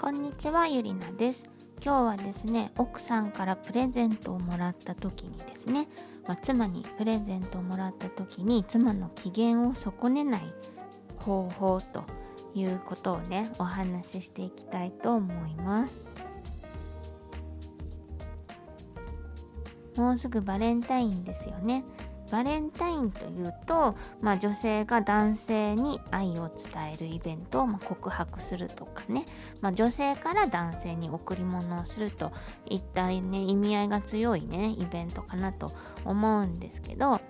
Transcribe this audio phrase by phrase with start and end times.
[0.00, 1.44] こんにちはゆりなです。
[1.84, 5.88] 今日はですね奥さんからプレゼントをもらった時にですね、
[6.26, 10.54] まあ、妻にプレゼントをもらった時に妻の機嫌を損ねない
[11.18, 12.04] 方法と
[12.54, 15.94] いうことをねお話ししていきたいと思います。
[19.98, 21.84] もうすぐバレンタインですよね。
[22.30, 29.26] バレンタインというと、まあ、女性が男性に愛を伝えるイベントを、ま告白するとかね、
[29.60, 32.32] まあ、女性から男性に贈り物をすると
[32.66, 35.72] いったね意味合いが強いねイベントかなと
[36.04, 37.20] 思うんですけど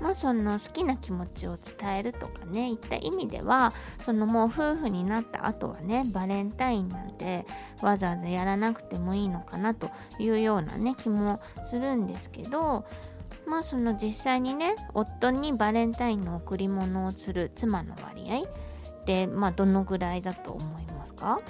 [0.00, 7.46] まあその好きな気持ちを伝えるとかねいった意味ではそのもう夫婦になった後はねバレンタインなんて
[7.82, 12.86] わざわざやらなくてもいいのかなというようなね気もするんですけど
[13.50, 18.46] まあその実際にね夫にバレンタインの贈り物をする妻の割合
[19.06, 21.40] でまあどのぐらいだと思いますか？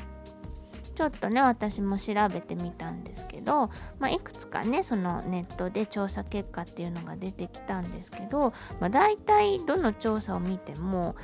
[0.94, 11.16] ちょっとね私も調べてみたんですけど、まあ、いくつかねそのネットで調査結果っていうのが出てきたんですけど、まあ、大体どの調査を見ても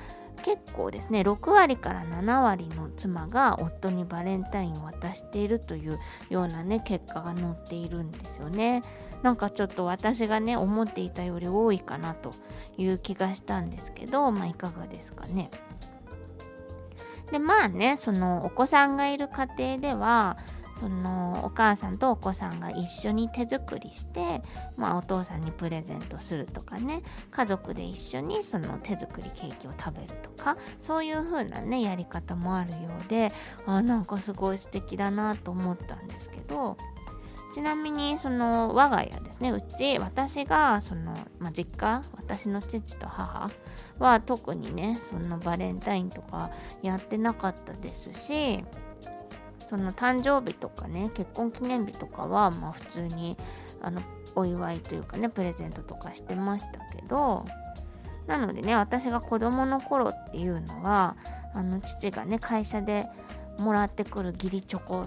[0.43, 5.99] 結構ですね6割から7割の妻が夫にバレンタインを渡しているという
[6.31, 8.83] ようなね結果が載っているんですよね。
[9.23, 12.33] なんかちょっと私がね思っていたより多いかなと
[12.77, 15.51] いう気がしたんですけどまあいかがですかね。
[17.31, 20.37] でまあねそのお子さんがいる家庭では
[20.79, 24.43] そのお母さんとお子さんが一緒に手作りして、
[24.77, 33.33] まあ、お父さんにプレゼントするとかね家族で一緒にその手作りケーキを食べるとかそういう風なねやり方もあるようで
[33.67, 36.77] あなんかすごい素敵だなと思ったんですけど
[37.57, 39.51] ちなみにその我が家ですね。
[39.51, 43.51] うち私がその、まあ、実家私の父と母
[43.99, 46.51] は特にねそのバレンタインとか
[46.83, 48.63] やってなかったですし
[49.71, 53.39] その誕生日とかね結婚記念日とかはまあ普通に
[53.81, 54.03] あの
[54.35, 57.47] お祝いというかねプレゼントとかしてましたけど
[58.27, 61.17] なのでね私が子供の頃っていうのは
[61.55, 63.07] あの父がね会社で
[63.59, 65.07] もらってくる義理チョコ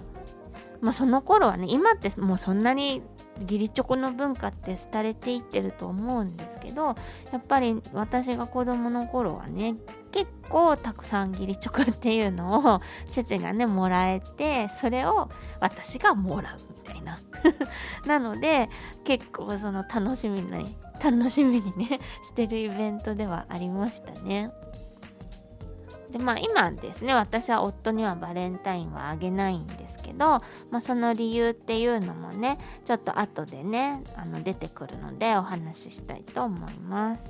[0.80, 3.02] まあその頃はね今ってもうそんなに
[3.42, 6.94] 義理チョコの文化って廃れていってると思うんですけど
[7.32, 9.76] やっぱり私が子供の頃はね
[10.12, 12.80] 結構たくさん義理チョコっていうのを
[13.10, 15.30] 父がねもらえてそれを
[15.60, 17.18] 私がもらうみたいな
[18.06, 18.68] なので
[19.04, 24.52] 結構その楽しみに楽しみにねしてるイベントではありましたね。
[26.12, 37.22] でまあ今ですね私は夫にはバレンタインはあげないんですけど、まあ、その理由っていうのもねちょっと後でねあの出てくるのでお話ししたいと思います。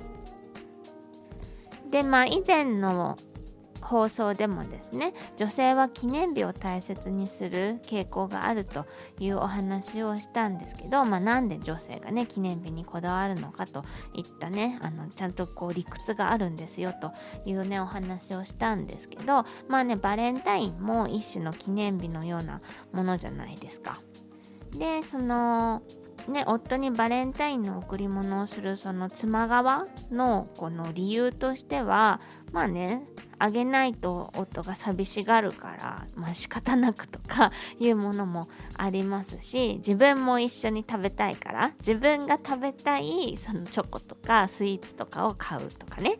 [1.89, 3.17] でまあ以前の
[3.81, 8.85] 放送でもですね女性は記念日を大切にする傾向があると
[9.19, 13.83] いうお話をしたんですけど、まあ、なんで女性がね記念日にこだわるのかと
[14.13, 17.11] いったねあのちゃんとこう理屈があるんですよと
[17.45, 22.61] いうねお話をしたんですけどまあねバレンタインも一種の記念日のような
[22.93, 23.99] ものじゃないですか。
[24.77, 25.81] でその
[26.27, 32.21] ね、夫にバレンタインの贈り物をするその妻側のこの理由としては
[32.51, 33.03] まあね
[33.39, 46.19] あげないと夫が寂しがるから、まあ仕方なくとかいうものもありますし自分も一緒に食べたいから自分が食べたいそのチョコとかスイーツとかを買うとかね。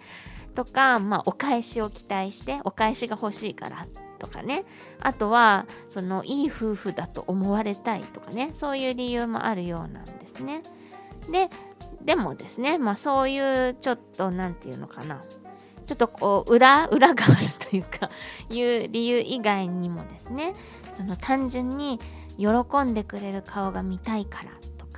[0.56, 3.88] とか、まあ、お返しを期待してお返しが欲しいから
[4.20, 4.66] とかね。
[5.00, 8.52] あとはそのいい夫婦だと思われたいとかね。
[8.54, 10.62] そういう理由もあるようなんですね。
[11.32, 11.50] で
[12.04, 15.24] でもですねまあそういうちょっと何て言うのかな。
[15.86, 18.10] ちょっとこう裏裏があるというか
[18.50, 20.54] いう理由以外にもですね
[20.94, 22.00] その単純に
[22.38, 22.48] 喜
[22.84, 24.52] んでくれる顔が見たいから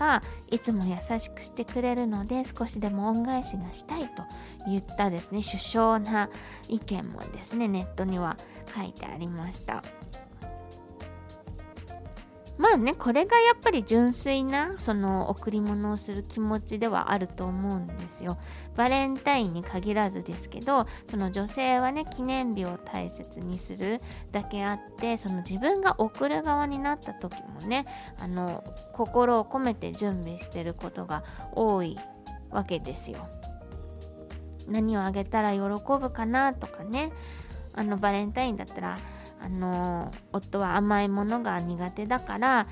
[0.03, 0.21] が
[0.51, 4.23] いつも優しくしてくれるので少しでも恩返しがしたいと
[4.67, 6.29] 言ったですね首相な
[6.67, 8.35] 意見もですねネットには
[8.75, 9.81] 書いてありました。
[12.57, 18.37] まあねこれがやっぱり純粋なその贈り物をする気持ちではあると思うんですよ。
[18.75, 24.01] バレンタインに限らずですけどその女性はね記念日を大切にする
[24.31, 27.85] だけあってその自分が贈る側になった時もね
[28.19, 28.63] あの
[28.93, 31.23] 心を込めて準備してることが
[31.53, 31.97] 多い
[32.51, 33.27] わけですよ。
[34.67, 35.59] 何をあげたら喜
[35.99, 37.11] ぶかなとかね
[37.73, 38.97] あのバレンタインだったら
[39.43, 42.67] あの夫は甘いものが苦手だから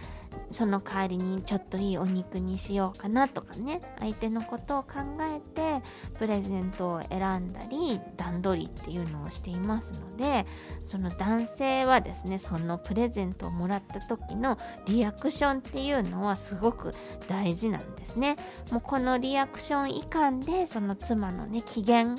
[0.52, 5.86] その代わりにちょっといいお肉にしようかなとかね相手のことを考えて
[6.18, 10.46] プレゼントを選んだり段取りっていうのをしていますので
[10.88, 14.58] その男性はですねそのプレゼントをもらった時の
[14.88, 16.94] リアクションっていうのはすごく
[17.28, 18.38] 大事なんですね。
[18.72, 22.16] もうこのリアクション以下でその妻のね機嫌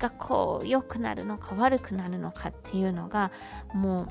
[0.00, 3.30] がこう良くなるのか悪くなるのかっていうのが
[3.74, 4.08] もう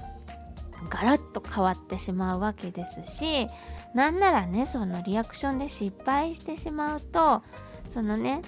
[0.90, 3.48] ガラッと変わってしまうわけですし
[3.94, 7.42] なんならねそのリアクションで失敗してしまうと
[7.94, 8.42] そのね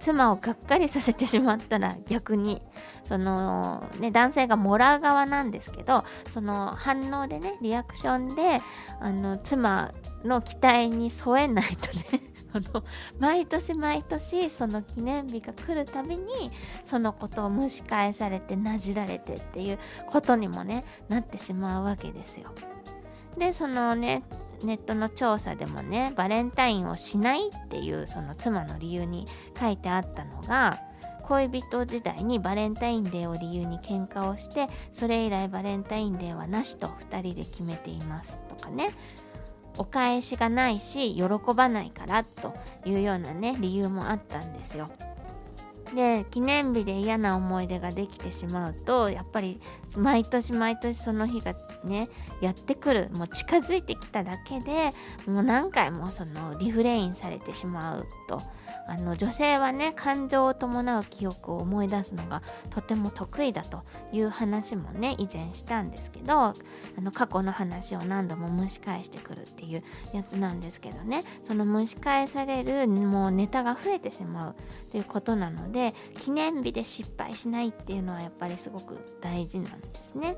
[0.00, 2.60] 妻をがっかりさせてしまったら逆に
[3.04, 8.60] そのね男性がもらう側なんですけどその反応でねリアクションで
[9.00, 9.92] あの妻
[10.24, 12.84] の期待に添えないとねあの
[13.18, 16.50] 毎年毎年その記念日が来るたびに
[16.84, 19.78] そのことを蒸し返されてなじられてっていう
[20.10, 22.50] ことにもねなってしまうわけですよ。
[23.38, 24.22] でそのね
[24.64, 29.26] ネットの調査でもねバレンタインをしないっていうその妻の理由に
[29.58, 30.80] 書いてあったのが
[31.22, 38.90] 恋人時代にバレンタインデーを理由に喧嘩をしてそれ以来バレンタインデーはなしと2人で決めていますとかね
[39.78, 41.22] お返しがないし喜
[41.54, 42.54] ばないからと
[42.84, 44.90] いうようなね理由もあったんですよ。
[45.94, 49.60] で記念日で嫌な思い出ができてしまうとやっぱり
[49.96, 51.54] 毎年毎年その日が
[51.84, 52.08] ね
[52.40, 53.10] やってくる。
[53.12, 54.92] もう近づいてきただけで
[55.26, 58.42] もう何回もそのリフレインされてしまうと。
[58.88, 66.54] あの女性はね感情を伴う記憶を思い出すのがとても得意だという話もね以前したんですけどあ
[66.98, 71.22] の過去の話を何度も蒸し返してくるっていうやつなんですけどね。
[71.42, 74.54] その蒸し返されるもうネタが増えてしまう
[74.90, 80.36] ということなのでで記念日で失敗しないっていうのはやっぱりすごく大事なんですね。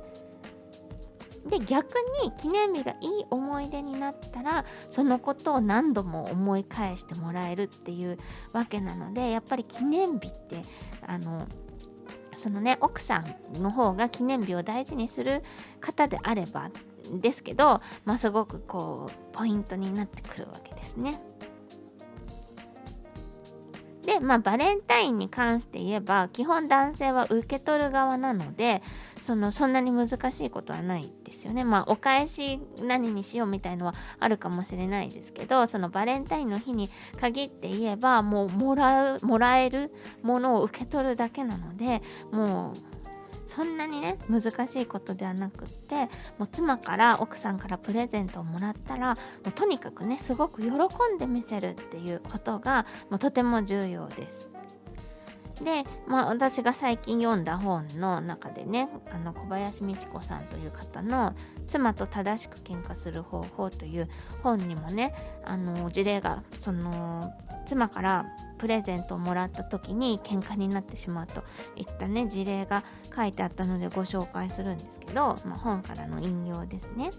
[1.47, 1.93] で逆
[2.23, 8.19] に記念日がいい思い出になったらそのことを何度も思い返してもらえるっていう
[8.55, 10.63] わけなのでやっぱり記念日って
[11.07, 11.47] あの
[12.35, 15.43] そのね奥さんの方が記念日を大事にする
[15.81, 16.71] 方であれば
[17.13, 21.21] ですけど、まあ、すごくこうポイントになってくるわけですね。
[24.05, 28.83] で、まあ、バレンタインに関して言えば基本男性は受け取る側なので
[29.23, 31.65] そのそんなに難しいことはないですよね。
[31.65, 39.93] まあお返し何にしようみたいのはあるかもしれないですけどそのバレンタインの日に限って言えばもうもらうもらえる
[40.23, 43.04] ものを受け取るだけなのでもう
[43.55, 46.09] そんなにね難しいことではなくって
[46.39, 50.71] もう妻から奥さんからプレゼントをもらったらもうとにかくねすごく喜
[51.15, 54.51] んで見せるっていうことがもうとても重要です。
[55.63, 61.33] で、まあ、私が最近読んだ本の中でねあの小林美智子さんという方の
[61.69, 64.09] 「妻と正しく喧嘩する方法」という
[64.43, 65.15] 本にもね
[65.45, 67.33] あの事例がその
[67.65, 68.27] 妻から
[68.59, 71.43] プレゼントをもらった時に喧嘩になってしまうと。
[71.77, 72.85] いったね事例が
[73.15, 77.11] 書いてあったのでご紹介するんですけど、まあ、本からの引用ですね。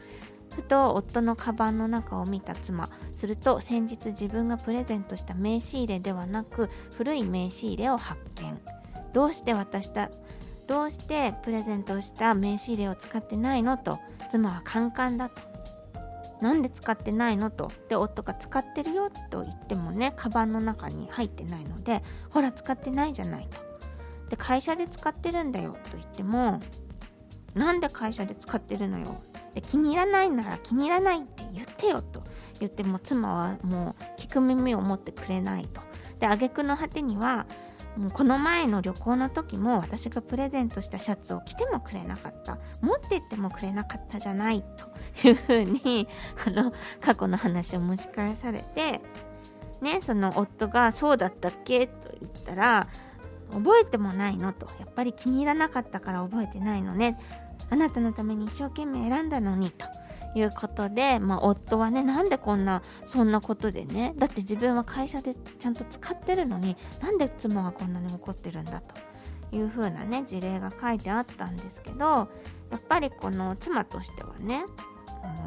[0.53, 2.89] ふと夫のカバンの中を見た妻。
[3.15, 8.59] すると先日自分がプレゼントした名刺入れではなく古い名刺入れを発見。
[9.13, 10.09] どうして渡した
[10.67, 13.77] どうしてプレゼントをした名刺入れを使ってないの？
[13.77, 13.99] と
[14.31, 15.41] 妻はカンカンだと
[16.41, 17.71] なんで使ってないのと。
[17.89, 23.57] で夫が使ってるよと言ってもねカバンの中に入ってないのでほら使ってないじゃないと。
[24.29, 26.59] で会社で使ってるんだよと言っても
[27.53, 29.21] なんで会社で使ってるのよ。
[29.53, 32.23] で気に入らないなら気に入らないって言ってよと。
[32.59, 35.81] 言っても妻はもう聞く耳を持ってくれないと。
[36.19, 37.45] で挙句の果てには
[37.97, 42.57] もうこの前の旅行の時も私がプレゼントしたシャツを着てもくれなかった。
[42.81, 44.63] 持ってってもくれなかったじゃない
[45.21, 46.07] というふうに
[46.45, 49.01] あの過去の話を蒸し返されて。
[49.81, 52.87] ねその夫が「そうだったっけ?」と言ったら
[53.51, 54.53] 覚えてもないの？
[54.53, 57.19] とやっぱり気に入らなかったから覚えてないのね
[57.69, 59.85] あなたのために一生懸命選んだのにと。
[60.35, 72.27] いうことで、まあ、夫はねなんでこんなそんなことでねだって自分は会社でちゃんと使ってるのになんで妻がこんなに怒ってるんだという風なね事例が書いてあったんですけどや
[72.77, 74.65] っぱりこの妻としてはね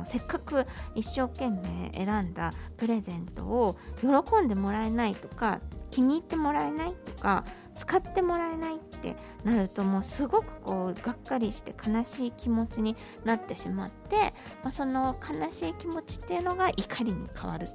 [0.05, 7.45] せっかく一生懸命選んだプレゼントを喜んでもらえないとか気に入ってもらえないとか
[7.79, 17.75] 使ってもらえないってなるともうすごくこうがっかりして悲しい気持ちになってしまって、まあ、その悲しい気持ちっていうのが怒りに変わると。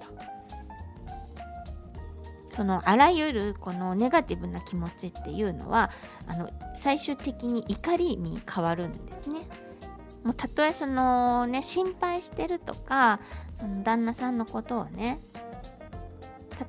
[2.52, 5.90] そのあらゆるこのネガティブな気持ちっていうのは
[6.28, 9.40] あの最終的に怒りに変わるんですね。
[10.24, 13.20] もうたとえそのね心配してるとか
[13.56, 15.20] その旦那さんのことをね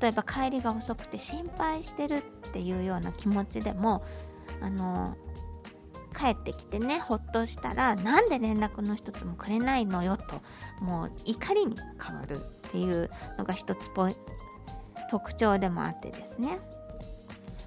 [0.01, 2.23] 例えば帰りが遅くて心配してるっ
[2.53, 4.05] ていうような気持ちでも
[4.61, 5.17] あの
[6.17, 10.41] 帰ってきてねほっとしたらなんで連絡の一つもくれないのよと
[10.81, 12.39] もう怒りに変わるっ
[12.71, 14.17] ていうのが一つポイ
[15.11, 16.59] 特徴でもあってですね。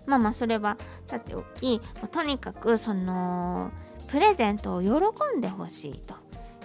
[0.05, 1.81] まあまあそれはさておき
[2.11, 3.71] とにかくその
[4.07, 4.89] プレゼントを喜
[5.37, 6.15] んでほしいと。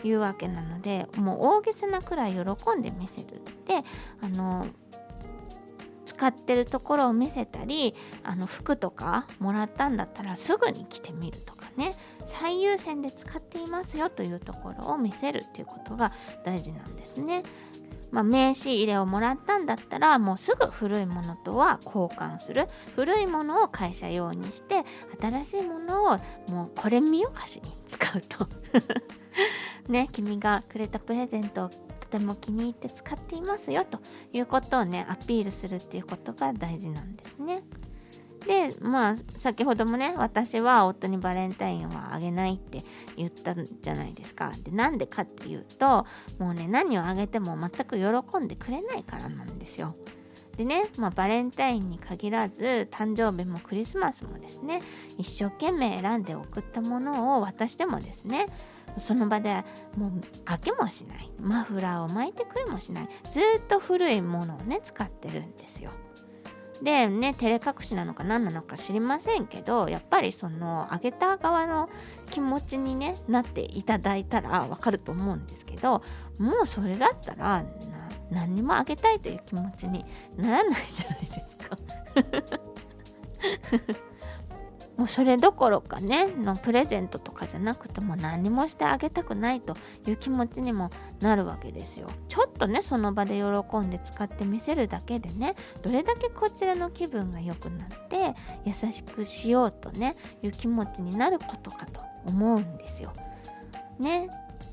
[0.04, 2.40] いうわけなのでもう大げさなくらい喜
[2.76, 3.84] んで見せるって
[4.20, 4.66] あの
[6.22, 11.94] 使ってるところを見せたりあの服とかもらったんだったらすぐに着てみるとかね。
[12.26, 16.12] 最優先で使っていますよというところを見せるっていうことが
[16.44, 17.42] 大事なんですね。
[18.12, 22.68] まあ、名刺入れをもらったんだったらもうすぐ古いものとは交換する。
[22.94, 24.84] 古いものを会社用にして
[25.20, 28.46] 新しいものをもうこれ見よがしに使うと。
[29.90, 31.70] ね君がくれたプレゼントを
[32.12, 33.98] ても気に入って使っていますよと
[34.32, 37.62] いうことをねアピールするっていうことが大事なんですね。
[38.46, 42.82] でまあ先ほどもね私は夫にバレンタインはあげないって
[43.16, 46.06] 言ったじゃないですかでなんでかっていうと
[46.40, 49.94] もうね何をあげても全く喜んでくれないからなんですよ
[50.56, 54.80] でね、まあ、バレンタインに限らず誕生日もクリスマスもですね
[55.18, 58.46] 一生懸命選んで送ったものを渡してもですね
[58.98, 59.64] その場で
[59.96, 60.12] もう
[60.44, 61.30] 開けもしない。
[61.40, 63.08] マフラーを巻いてくれもしない。
[63.30, 65.90] ずっと古いものをね使ってるんですよ。
[66.82, 71.88] でね照れ隠しなのか何なのか知りませんけどやっぱりそのあげた側の
[72.30, 76.02] 気持ちに、ね、なっていただいたらわかると思うんですけど
[76.38, 77.64] もうそれだったら
[78.32, 80.04] 何にもあげたいという気持ちに
[80.36, 81.78] ならないじゃないですか。
[84.96, 92.08] もうそれどころかねのプレゼントとかじゃなくても何もしてあげたくないという気持ちにもなるわけですよ。
[92.28, 98.34] ちょっとねその場で喜んで使ってみせるだけでねどれだけこちらの気分が良くなって
[98.64, 103.12] 優しくしようとねいう気持ちになることかと思うんですよ。
[103.98, 104.28] ね。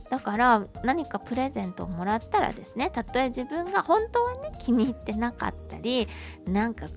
[0.09, 6.07] だから何かプレゼントをもらったらですねたとえ自分が本当はね気に入ってなかったり
[6.47, 6.87] なんか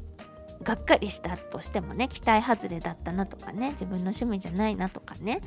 [0.62, 5.40] がっかりしたとしてもね期待外れだったなとかね自分の趣味じゃないなとかね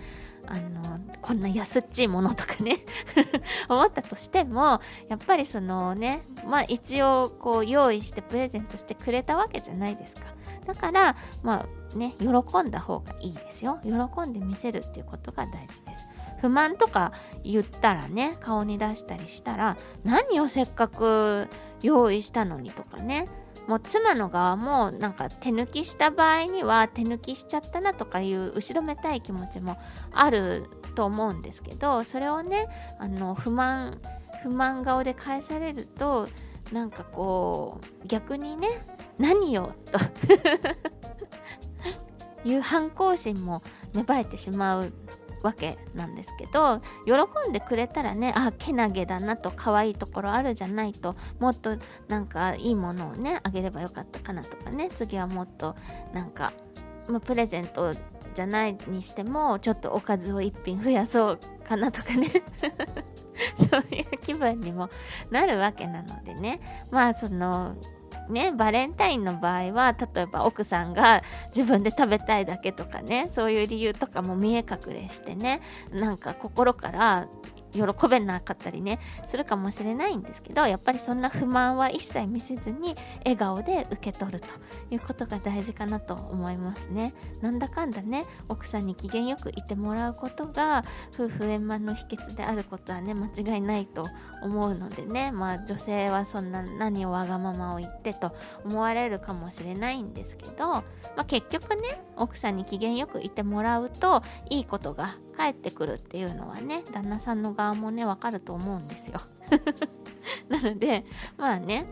[0.46, 2.80] あのこんな安っちいものとかね
[3.70, 10.36] 思ったとしてもやっぱりそのねまあ一応こう用意してプレゼントしてくれたわけじゃないですか。
[10.66, 12.28] だからまあね喜
[12.64, 13.80] んだ方がいいですよ。
[13.84, 16.10] 喜んで見せるっていうことが大事です。
[16.42, 17.12] 不満とか
[17.44, 21.48] 言ったらね顔に出したりしたら何をせっかく
[21.82, 23.28] 用意したのにとかね
[23.68, 29.78] もう妻の側もなんか手抜きした場合には手抜きしちゃったなとかいう後ろめたい気持ちも
[30.12, 32.68] あると思うんですけどそれをね
[33.00, 34.00] あの不満
[34.44, 36.28] 不満顔で返されると
[36.72, 38.68] なんかこう逆にね
[39.18, 40.00] 何よと。
[42.48, 43.64] いう反抗心も
[43.96, 44.94] 芽生えてしまう
[45.44, 51.78] わけなんですけど喜んでくれたらねあけなげだなと可愛いところあるじゃないともっと
[52.08, 55.76] なんかいいものをねあげればよかったかなとかね次はもっと
[56.14, 56.54] なんか、
[57.08, 57.94] まあ、プレゼント
[58.36, 62.30] じゃないにしてもちょっとおかずを1品増やそうかなとかね。
[63.58, 64.90] そういう気分にも
[65.32, 66.60] なるわけなのでね。
[66.92, 67.76] まあその
[68.30, 71.22] ね、バレンタインの場合は例えば奥さんが
[71.56, 77.28] 自分で食べたいだけとかねそういう理由とかも見え隠れしてねなんか心から
[77.76, 84.48] 喜べなかったりねするかもしれないんですけどやっぱりそんな不満は一切見せずに笑顔で受け取ると
[84.90, 87.14] いうことが大事かなと思いますね。
[87.42, 94.06] なんだかんだね奥さんに機嫌よくいてもらうことが夫婦円満の秘訣であることはね間違いないと
[94.42, 95.32] 思うのでね。
[95.32, 100.84] まあ女性はそんな何をわがままを言ってと思われるかもしれないんですけど、ま
[101.18, 109.20] あ、結局ね奥さんに機嫌よくいてもらうといいことが返ってくるっていうのはね旦那さんの側もねわかると思うんですよ
[110.50, 111.06] なので
[111.38, 111.86] まあね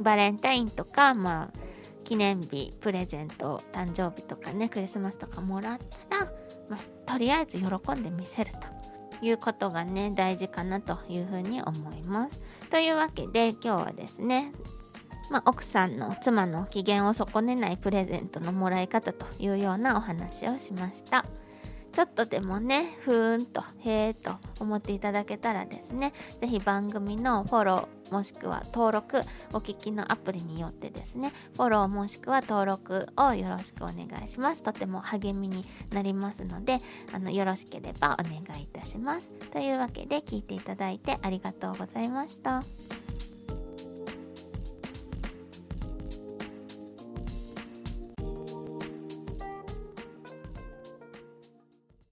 [0.00, 1.66] バレンタインとかまあ
[2.04, 5.78] 記念日プレゼント誕生日とかねクリスマスとかもらっ
[6.08, 6.32] たら、
[6.68, 8.52] まあ、とりあえず喜んで見せる
[9.20, 12.40] ということがね大事かなというふうに思います
[12.70, 14.52] というわけで今日はですね
[15.28, 21.24] まあ、奥さんの妻の機嫌を損ねないプレゼントのもらい方というようなお話をしました。
[21.96, 29.22] ちょっとでもね、ふーんと、へーと思っていただけたらですね、ぜひ番組のフォロー、もしくは登録、
[29.54, 34.62] お聞きのアプリによってですね、フォローもしくは登録をよろしくお願いします。
[34.62, 36.80] とても励みになりますので、
[37.14, 39.30] あのよろしければお願いいたします。
[39.50, 42.62] というわけで聞いていただいてありがとうございました。